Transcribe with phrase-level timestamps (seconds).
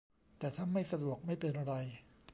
[0.39, 1.73] แต่ถ้าไม่สะดวกไม่เป็นไร